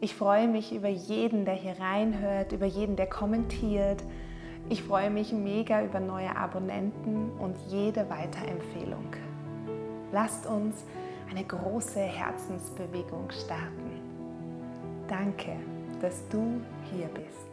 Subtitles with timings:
[0.00, 4.02] Ich freue mich über jeden, der hier reinhört, über jeden, der kommentiert.
[4.68, 9.14] Ich freue mich mega über neue Abonnenten und jede Weiterempfehlung.
[10.12, 10.84] Lasst uns
[11.30, 14.00] eine große Herzensbewegung starten.
[15.08, 15.56] Danke,
[16.00, 16.60] dass du
[16.92, 17.48] hier bist.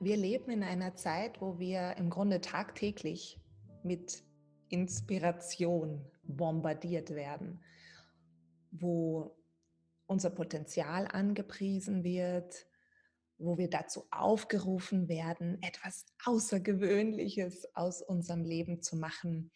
[0.00, 3.40] Wir leben in einer Zeit, wo wir im Grunde tagtäglich
[3.82, 4.22] mit
[4.68, 7.60] Inspiration bombardiert werden,
[8.70, 9.34] wo
[10.08, 12.66] unser Potenzial angepriesen wird,
[13.38, 19.52] wo wir dazu aufgerufen werden, etwas Außergewöhnliches aus unserem Leben zu machen,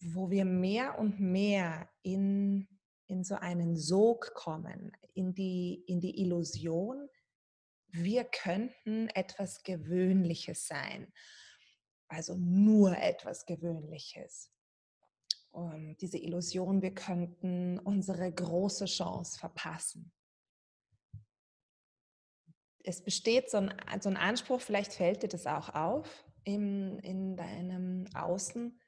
[0.00, 2.68] wo wir mehr und mehr in,
[3.06, 7.08] in so einen Sog kommen, in die, in die Illusion,
[7.88, 11.12] wir könnten etwas Gewöhnliches sein
[12.10, 14.50] also nur etwas Gewöhnliches.
[15.50, 20.12] Und diese Illusion, wir könnten unsere große Chance verpassen.
[22.82, 27.36] Es besteht so ein, so ein Anspruch, vielleicht fällt dir das auch auf in, in
[27.36, 28.80] deinem Außen,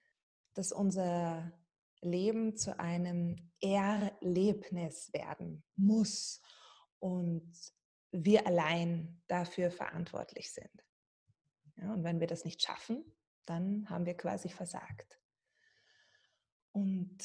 [0.54, 1.52] dass unser
[2.00, 6.40] Leben zu einem Erlebnis werden muss
[6.98, 7.52] und
[8.12, 10.84] wir allein dafür verantwortlich sind.
[11.76, 13.04] Ja, und wenn wir das nicht schaffen,
[13.46, 15.21] dann haben wir quasi versagt.
[16.72, 17.18] Und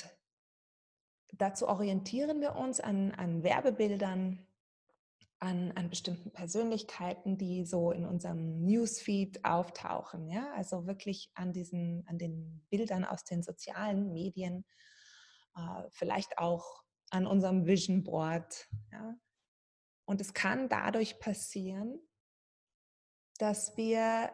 [1.32, 4.46] dazu orientieren wir uns an, an Werbebildern,
[5.40, 10.30] an, an bestimmten Persönlichkeiten, die so in unserem Newsfeed auftauchen.
[10.30, 10.52] Ja?
[10.54, 14.66] Also wirklich an, diesen, an den Bildern aus den sozialen Medien,
[15.56, 18.68] äh, vielleicht auch an unserem Vision Board.
[18.92, 19.16] Ja?
[20.06, 22.00] Und es kann dadurch passieren,
[23.38, 24.32] dass wir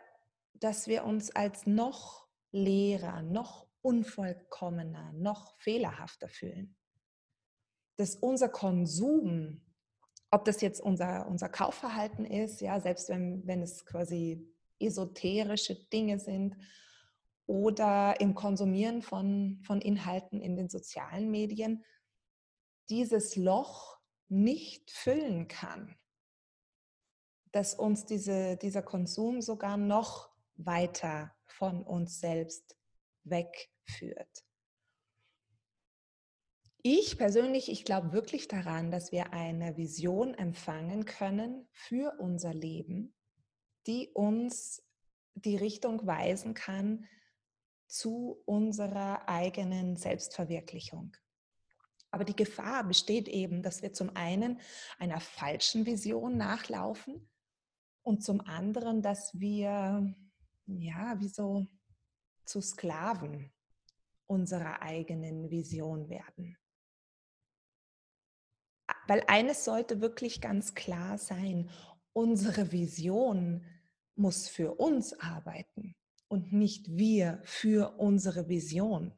[0.64, 6.76] dass wir uns als noch leerer, noch unvollkommener, noch fehlerhafter fühlen.
[7.98, 9.62] Dass unser Konsum,
[10.32, 14.50] ob das jetzt unser, unser Kaufverhalten ist, ja, selbst wenn, wenn es quasi
[14.80, 16.58] esoterische Dinge sind
[17.46, 21.84] oder im Konsumieren von, von Inhalten in den sozialen Medien,
[22.90, 24.00] dieses Loch
[24.30, 25.96] nicht füllen kann.
[27.52, 32.78] Dass uns diese, dieser Konsum sogar noch weiter von uns selbst
[33.24, 34.44] wegführt.
[36.82, 43.16] Ich persönlich, ich glaube wirklich daran, dass wir eine Vision empfangen können für unser Leben,
[43.88, 44.84] die uns
[45.36, 47.08] die Richtung weisen kann
[47.88, 51.16] zu unserer eigenen Selbstverwirklichung.
[52.12, 54.60] Aber die Gefahr besteht eben, dass wir zum einen
[55.00, 57.30] einer falschen Vision nachlaufen
[58.04, 60.14] und zum anderen, dass wir
[60.66, 61.66] ja, wie so
[62.46, 63.52] zu Sklaven
[64.28, 66.58] unserer eigenen Vision werden.
[69.08, 71.70] Weil eines sollte wirklich ganz klar sein,
[72.14, 73.66] unsere Vision
[74.16, 75.96] muss für uns arbeiten
[76.28, 79.18] und nicht wir für unsere Vision.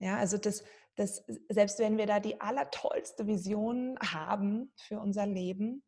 [0.00, 0.64] Ja, also das,
[0.96, 5.84] das, selbst wenn wir da die allertollste Vision haben für unser Leben,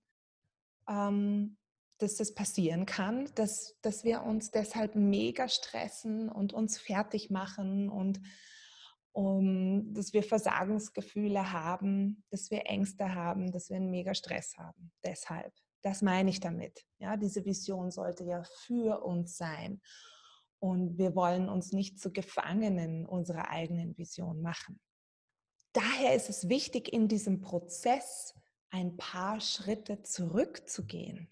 [0.88, 1.56] ähm,
[1.98, 7.88] dass das passieren kann, dass, dass wir uns deshalb mega stressen und uns fertig machen
[7.88, 8.20] und
[9.12, 14.90] um, dass wir Versagensgefühle haben, dass wir Ängste haben, dass wir einen mega Stress haben.
[15.04, 16.84] Deshalb, das meine ich damit.
[16.98, 19.80] Ja, diese Vision sollte ja für uns sein.
[20.58, 24.80] Und wir wollen uns nicht zu Gefangenen unserer eigenen Vision machen.
[25.72, 28.34] Daher ist es wichtig, in diesem Prozess
[28.70, 31.30] ein paar Schritte zurückzugehen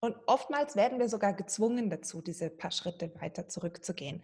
[0.00, 4.22] und oftmals werden wir sogar gezwungen dazu, diese paar Schritte weiter zurückzugehen.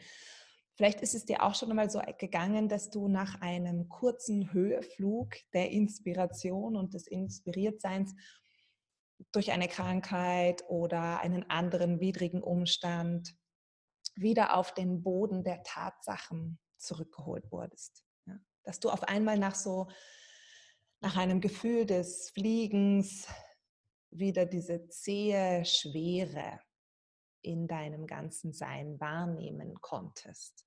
[0.77, 5.35] Vielleicht ist es dir auch schon einmal so gegangen, dass du nach einem kurzen Höheflug
[5.53, 8.15] der Inspiration und des Inspiriertseins
[9.31, 13.37] durch eine Krankheit oder einen anderen widrigen Umstand
[14.17, 18.05] wieder auf den Boden der Tatsachen zurückgeholt wurdest.
[18.65, 19.89] Dass du auf einmal nach so,
[21.01, 23.29] nach einem Gefühl des Fliegens,
[24.19, 26.61] wieder diese zähe Schwere
[27.43, 30.67] in deinem ganzen Sein wahrnehmen konntest.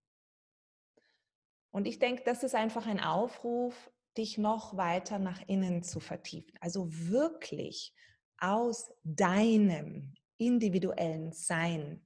[1.71, 6.57] Und ich denke, das ist einfach ein Aufruf, dich noch weiter nach innen zu vertiefen.
[6.59, 7.93] Also wirklich
[8.39, 12.05] aus deinem individuellen Sein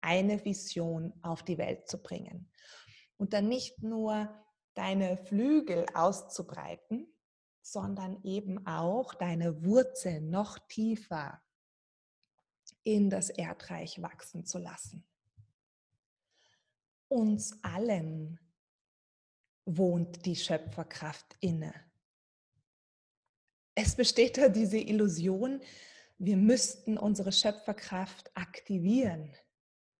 [0.00, 2.50] eine Vision auf die Welt zu bringen.
[3.16, 4.34] Und dann nicht nur
[4.74, 7.11] deine Flügel auszubreiten,
[7.62, 11.40] sondern eben auch deine Wurzeln noch tiefer
[12.82, 15.04] in das Erdreich wachsen zu lassen.
[17.08, 18.40] Uns allen
[19.64, 21.72] wohnt die Schöpferkraft inne.
[23.74, 25.62] Es besteht da diese Illusion,
[26.18, 29.34] wir müssten unsere Schöpferkraft aktivieren.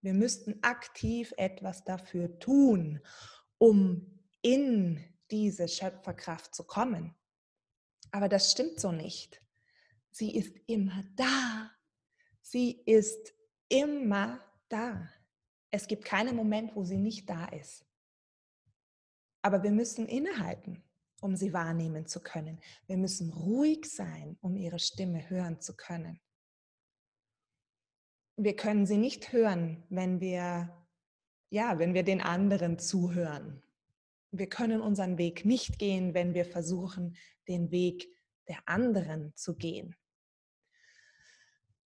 [0.03, 3.01] Wir müssten aktiv etwas dafür tun,
[3.59, 7.15] um in diese Schöpferkraft zu kommen.
[8.13, 9.43] Aber das stimmt so nicht.
[10.13, 11.71] Sie ist immer da.
[12.43, 13.35] Sie ist
[13.69, 15.09] immer da.
[15.71, 17.85] Es gibt keinen Moment, wo sie nicht da ist.
[19.41, 20.85] Aber wir müssen innehalten,
[21.21, 22.61] um sie wahrnehmen zu können.
[22.87, 26.21] Wir müssen ruhig sein, um ihre Stimme hören zu können.
[28.37, 30.79] Wir können sie nicht hören, wenn wir
[31.53, 33.63] ja, wenn wir den anderen zuhören.
[34.33, 37.17] Wir können unseren Weg nicht gehen, wenn wir versuchen,
[37.49, 38.09] den Weg
[38.49, 39.95] der anderen zu gehen.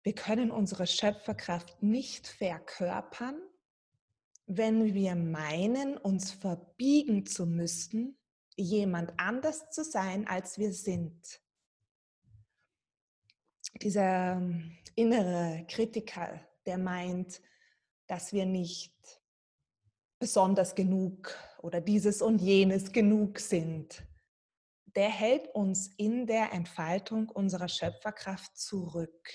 [0.03, 3.41] Wir können unsere Schöpferkraft nicht verkörpern,
[4.47, 8.19] wenn wir meinen, uns verbiegen zu müssen,
[8.57, 11.41] jemand anders zu sein, als wir sind.
[13.81, 17.41] Dieser ähm, innere Kritiker, der meint,
[18.07, 18.95] dass wir nicht
[20.25, 24.03] besonders genug oder dieses und jenes genug sind,
[24.97, 29.29] der hält uns in der Entfaltung unserer Schöpferkraft zurück.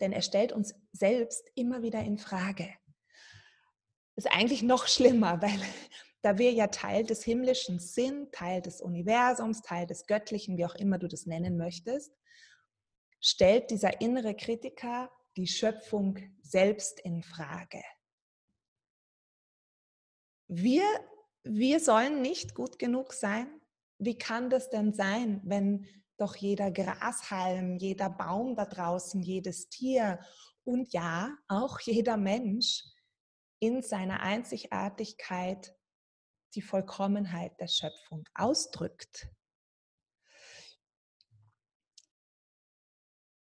[0.00, 2.72] Denn er stellt uns selbst immer wieder in Frage.
[4.14, 5.60] Ist eigentlich noch schlimmer, weil
[6.22, 10.76] da wir ja Teil des Himmlischen sind, Teil des Universums, Teil des Göttlichen, wie auch
[10.76, 12.10] immer du das nennen möchtest,
[13.20, 17.82] stellt dieser innere Kritiker die Schöpfung selbst in Frage.
[20.48, 20.84] Wir,
[21.42, 23.48] wir sollen nicht gut genug sein.
[23.98, 25.86] Wie kann das denn sein, wenn
[26.18, 30.20] doch jeder Grashalm, jeder Baum da draußen, jedes Tier
[30.64, 32.84] und ja, auch jeder Mensch
[33.60, 35.74] in seiner Einzigartigkeit
[36.54, 39.28] die Vollkommenheit der Schöpfung ausdrückt.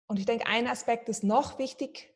[0.07, 2.14] Und ich denke, ein Aspekt ist noch wichtig,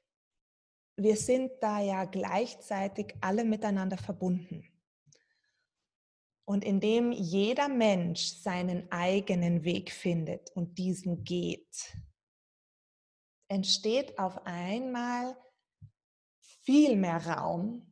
[0.98, 4.64] wir sind da ja gleichzeitig alle miteinander verbunden.
[6.44, 11.96] Und indem jeder Mensch seinen eigenen Weg findet und diesen geht,
[13.48, 15.36] entsteht auf einmal
[16.40, 17.88] viel mehr Raum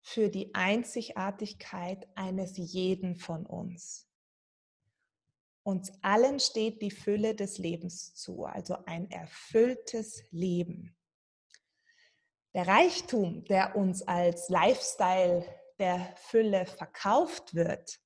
[0.00, 4.08] für die Einzigartigkeit eines jeden von uns.
[5.62, 10.96] Uns allen steht die Fülle des Lebens zu, also ein erfülltes Leben.
[12.54, 15.44] Der Reichtum, der uns als Lifestyle
[15.78, 17.98] der Fülle verkauft wird,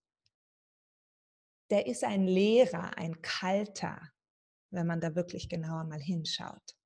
[1.71, 4.01] der ist ein leerer, ein kalter,
[4.71, 6.77] wenn man da wirklich genauer mal hinschaut,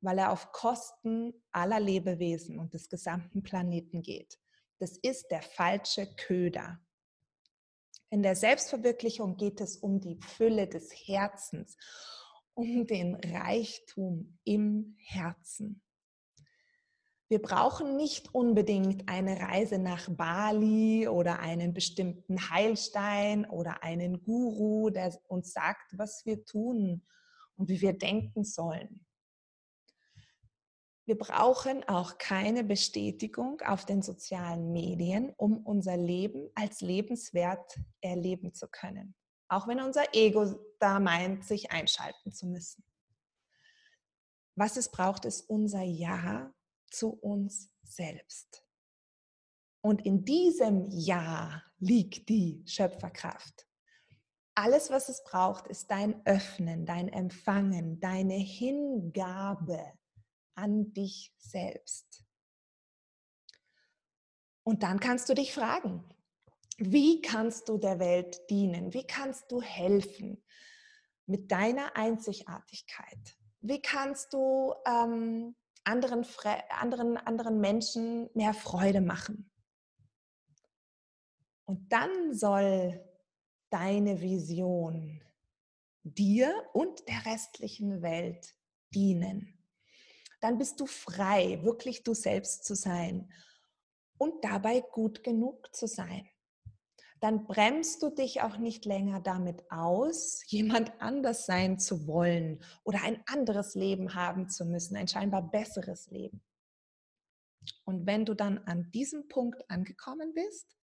[0.00, 4.40] weil er auf Kosten aller Lebewesen und des gesamten Planeten geht.
[4.78, 6.80] Das ist der falsche Köder.
[8.10, 11.76] In der Selbstverwirklichung geht es um die Fülle des Herzens,
[12.54, 15.80] um den Reichtum im Herzen.
[17.32, 24.90] Wir brauchen nicht unbedingt eine Reise nach Bali oder einen bestimmten Heilstein oder einen Guru,
[24.90, 27.06] der uns sagt, was wir tun
[27.56, 29.06] und wie wir denken sollen.
[31.06, 38.52] Wir brauchen auch keine Bestätigung auf den sozialen Medien, um unser Leben als lebenswert erleben
[38.52, 39.14] zu können.
[39.48, 42.84] Auch wenn unser Ego da meint, sich einschalten zu müssen.
[44.54, 46.52] Was es braucht, ist unser Ja
[46.92, 48.64] zu uns selbst.
[49.80, 53.66] Und in diesem Ja liegt die Schöpferkraft.
[54.54, 59.82] Alles, was es braucht, ist dein Öffnen, dein Empfangen, deine Hingabe
[60.54, 62.24] an dich selbst.
[64.62, 66.04] Und dann kannst du dich fragen,
[66.78, 68.92] wie kannst du der Welt dienen?
[68.92, 70.44] Wie kannst du helfen
[71.26, 73.36] mit deiner Einzigartigkeit?
[73.60, 76.24] Wie kannst du ähm, anderen,
[76.70, 79.50] anderen, anderen Menschen mehr Freude machen.
[81.64, 83.02] Und dann soll
[83.70, 85.22] deine Vision
[86.02, 88.54] dir und der restlichen Welt
[88.94, 89.58] dienen.
[90.40, 93.32] Dann bist du frei, wirklich du selbst zu sein
[94.18, 96.28] und dabei gut genug zu sein.
[97.22, 103.02] Dann bremst du dich auch nicht länger damit aus, jemand anders sein zu wollen oder
[103.04, 106.42] ein anderes Leben haben zu müssen, ein scheinbar besseres Leben.
[107.84, 110.76] Und wenn du dann an diesem Punkt angekommen bist,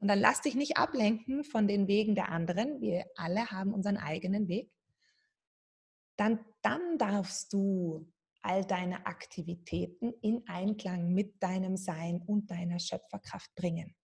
[0.00, 3.98] und dann lass dich nicht ablenken von den Wegen der anderen, wir alle haben unseren
[3.98, 4.68] eigenen Weg,
[6.16, 13.54] dann, dann darfst du all deine Aktivitäten in Einklang mit deinem Sein und deiner Schöpferkraft
[13.54, 13.94] bringen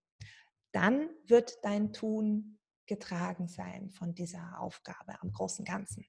[0.72, 6.04] dann wird dein Tun getragen sein von dieser Aufgabe am großen Ganzen.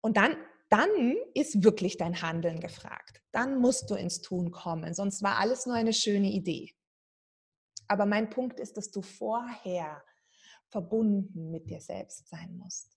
[0.00, 0.36] Und dann,
[0.70, 3.22] dann ist wirklich dein Handeln gefragt.
[3.32, 6.72] Dann musst du ins Tun kommen, sonst war alles nur eine schöne Idee.
[7.88, 10.02] Aber mein Punkt ist, dass du vorher
[10.68, 12.96] verbunden mit dir selbst sein musst.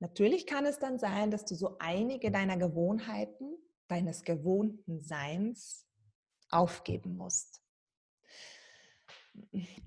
[0.00, 3.56] Natürlich kann es dann sein, dass du so einige deiner Gewohnheiten,
[3.88, 5.86] deines gewohnten Seins
[6.50, 7.65] aufgeben musst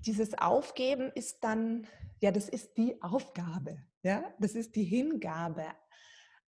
[0.06, 1.86] dieses Aufgeben ist dann,
[2.20, 5.66] ja, das ist die Aufgabe, ja, das ist die Hingabe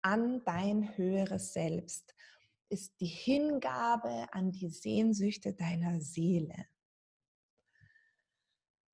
[0.01, 2.15] an dein höheres Selbst,
[2.69, 6.67] ist die Hingabe an die Sehnsüchte deiner Seele.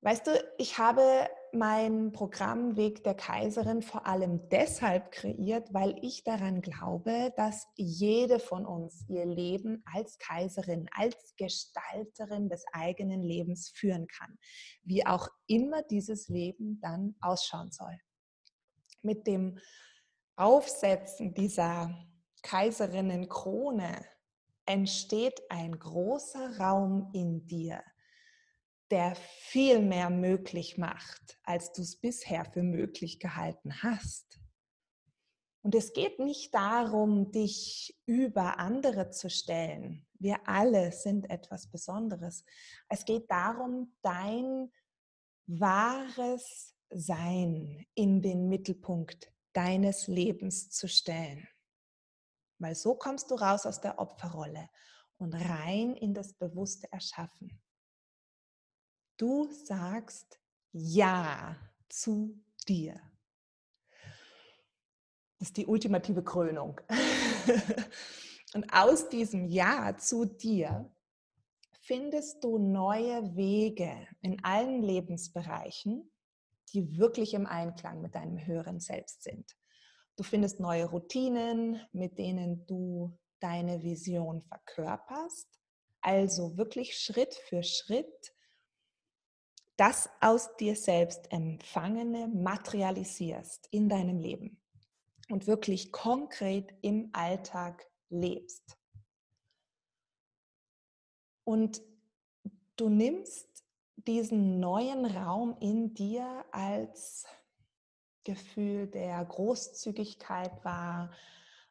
[0.02, 6.24] Weißt du, ich habe mein Programm Weg der Kaiserin vor allem deshalb kreiert, weil ich
[6.24, 13.70] daran glaube, dass jede von uns ihr Leben als Kaiserin, als Gestalterin des eigenen Lebens
[13.74, 14.38] führen kann,
[14.82, 17.98] wie auch immer dieses Leben dann ausschauen soll.
[19.02, 19.58] Mit dem
[20.36, 21.94] Aufsetzen dieser
[22.42, 24.04] Kaiserinnenkrone
[24.66, 27.82] entsteht ein großer Raum in dir,
[28.90, 34.40] der viel mehr möglich macht, als du es bisher für möglich gehalten hast.
[35.62, 40.06] Und es geht nicht darum, dich über andere zu stellen.
[40.18, 42.44] Wir alle sind etwas Besonderes.
[42.88, 44.70] Es geht darum, dein
[45.46, 51.48] wahres Sein in den Mittelpunkt deines Lebens zu stellen.
[52.58, 54.68] Weil so kommst du raus aus der Opferrolle
[55.18, 57.60] und rein in das bewusste Erschaffen.
[59.16, 60.38] Du sagst
[60.72, 61.56] Ja
[61.88, 63.00] zu dir.
[65.38, 66.80] Das ist die ultimative Krönung.
[68.54, 70.90] Und aus diesem Ja zu dir
[71.80, 76.10] findest du neue Wege in allen Lebensbereichen,
[76.72, 79.56] die wirklich im Einklang mit deinem höheren Selbst sind.
[80.16, 85.48] Du findest neue Routinen, mit denen du deine Vision verkörperst,
[86.00, 88.35] also wirklich Schritt für Schritt
[89.76, 94.58] das aus dir selbst empfangene materialisierst in deinem Leben
[95.28, 98.78] und wirklich konkret im Alltag lebst.
[101.44, 101.82] Und
[102.76, 103.64] du nimmst
[103.96, 107.26] diesen neuen Raum in dir als
[108.24, 111.12] Gefühl der Großzügigkeit wahr,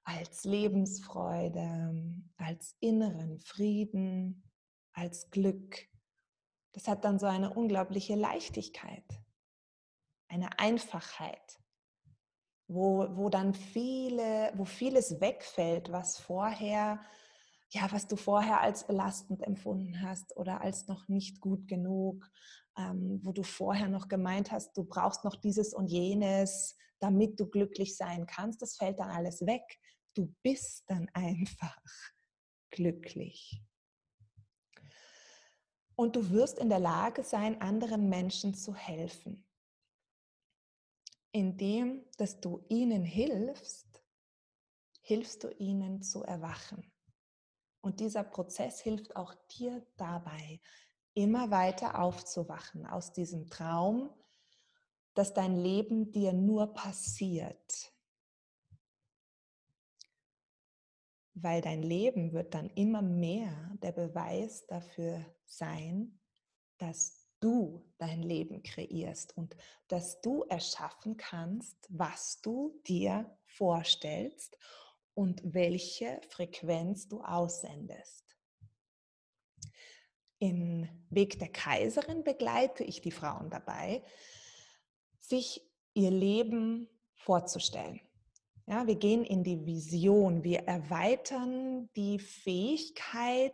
[0.04, 4.44] als Lebensfreude, als inneren Frieden,
[4.94, 5.88] als Glück,
[6.76, 9.06] das hat dann so eine unglaubliche Leichtigkeit,
[10.28, 11.58] eine Einfachheit,
[12.68, 17.00] wo, wo dann viele, wo vieles wegfällt, was vorher,
[17.72, 22.30] ja, was du vorher als belastend empfunden hast oder als noch nicht gut genug,
[22.78, 27.48] ähm, wo du vorher noch gemeint hast, du brauchst noch dieses und jenes, damit du
[27.48, 29.64] glücklich sein kannst, das fällt dann alles weg.
[30.14, 31.78] Du bist dann einfach
[32.70, 33.62] glücklich.
[35.96, 39.46] Und du wirst in der Lage sein, anderen Menschen zu helfen.
[41.32, 44.04] Indem, dass du ihnen hilfst,
[45.02, 46.92] hilfst du ihnen zu erwachen.
[47.82, 50.60] Und dieser Prozess hilft auch dir dabei,
[51.14, 54.10] immer weiter aufzuwachen aus diesem Traum,
[55.14, 57.95] dass dein Leben dir nur passiert,
[61.36, 66.18] weil dein Leben wird dann immer mehr der Beweis dafür sein,
[66.78, 69.56] dass du dein Leben kreierst und
[69.90, 74.58] dass du erschaffen kannst, was du dir vorstellst
[75.14, 78.36] und welche Frequenz du aussendest.
[80.40, 84.04] Im Weg der Kaiserin begleite ich die Frauen dabei,
[85.20, 85.62] sich
[85.94, 88.02] ihr Leben vorzustellen.
[88.68, 93.54] Ja, wir gehen in die Vision, wir erweitern die Fähigkeit,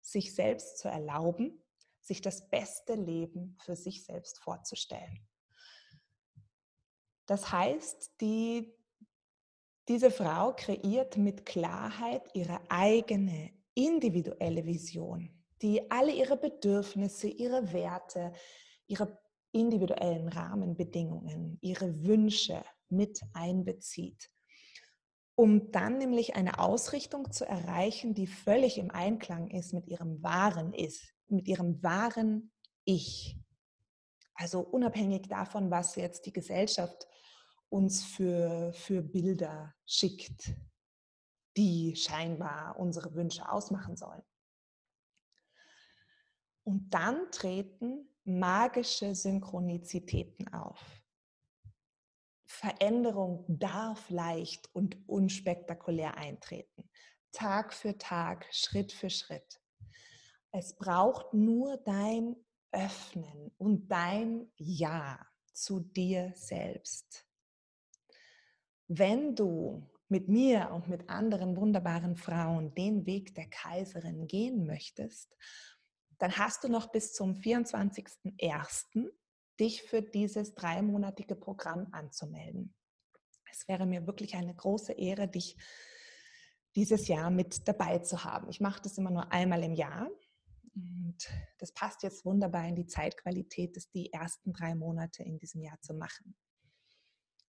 [0.00, 1.60] sich selbst zu erlauben,
[2.00, 5.26] sich das beste Leben für sich selbst vorzustellen.
[7.26, 8.72] Das heißt, die,
[9.88, 15.30] diese Frau kreiert mit Klarheit ihre eigene individuelle Vision,
[15.60, 18.32] die alle ihre Bedürfnisse, ihre Werte,
[18.86, 19.18] ihre
[19.52, 24.30] individuellen Rahmenbedingungen, ihre Wünsche mit einbezieht,
[25.34, 30.72] um dann nämlich eine Ausrichtung zu erreichen, die völlig im Einklang ist mit ihrem wahren
[30.72, 32.52] ist, mit ihrem wahren
[32.84, 33.38] Ich.
[34.34, 37.06] Also unabhängig davon, was jetzt die Gesellschaft
[37.68, 40.54] uns für, für Bilder schickt,
[41.56, 44.22] die scheinbar unsere Wünsche ausmachen sollen.
[46.64, 50.97] Und dann treten magische Synchronizitäten auf.
[52.58, 56.90] Veränderung darf leicht und unspektakulär eintreten.
[57.30, 59.60] Tag für Tag, Schritt für Schritt.
[60.50, 62.34] Es braucht nur dein
[62.72, 67.24] Öffnen und dein Ja zu dir selbst.
[68.88, 75.36] Wenn du mit mir und mit anderen wunderbaren Frauen den Weg der Kaiserin gehen möchtest,
[76.18, 79.12] dann hast du noch bis zum 24.01.
[79.58, 82.74] dich für dieses dreimonatige Programm anzumelden.
[83.50, 85.56] Es wäre mir wirklich eine große Ehre, dich
[86.76, 88.48] dieses Jahr mit dabei zu haben.
[88.50, 90.08] Ich mache das immer nur einmal im Jahr
[90.74, 95.62] und das passt jetzt wunderbar in die Zeitqualität, das die ersten drei Monate in diesem
[95.62, 96.36] Jahr zu machen.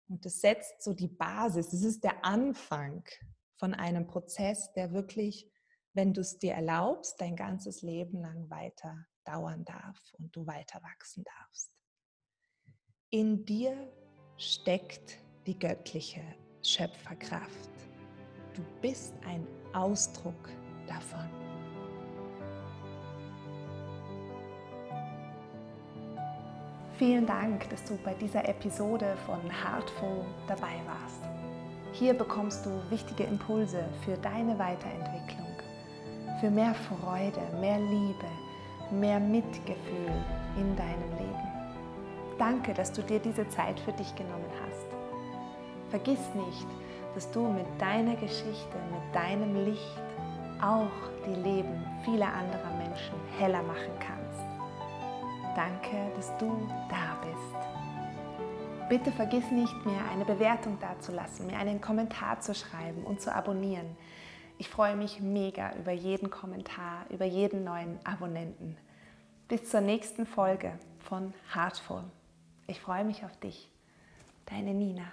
[0.08, 3.04] Und das setzt so die Basis, das ist der Anfang
[3.58, 5.52] von einem Prozess, der wirklich
[5.98, 10.80] wenn du es dir erlaubst, dein ganzes Leben lang weiter dauern darf und du weiter
[10.84, 11.72] wachsen darfst.
[13.10, 13.72] In dir
[14.36, 16.20] steckt die göttliche
[16.62, 17.70] Schöpferkraft.
[18.54, 20.50] Du bist ein Ausdruck
[20.86, 21.26] davon.
[26.98, 31.22] Vielen Dank, dass du bei dieser Episode von Heartful dabei warst.
[31.94, 35.48] Hier bekommst du wichtige Impulse für deine Weiterentwicklung
[36.42, 38.28] für mehr Freude, mehr Liebe,
[38.92, 40.12] mehr Mitgefühl
[40.58, 41.47] in deinem Leben.
[42.38, 44.88] Danke, dass du dir diese Zeit für dich genommen hast.
[45.90, 46.68] Vergiss nicht,
[47.16, 50.02] dass du mit deiner Geschichte, mit deinem Licht
[50.62, 50.92] auch
[51.26, 54.42] die Leben vieler anderer Menschen heller machen kannst.
[55.56, 57.68] Danke, dass du da bist.
[58.90, 63.98] Bitte vergiss nicht mehr, eine Bewertung dazulassen, mir einen Kommentar zu schreiben und zu abonnieren.
[64.60, 68.78] Ich freue mich mega über jeden Kommentar, über jeden neuen Abonnenten.
[69.48, 72.04] Bis zur nächsten Folge von Heartful.
[72.68, 73.70] Ich freue mich auf dich.
[74.46, 75.06] Deine Nina.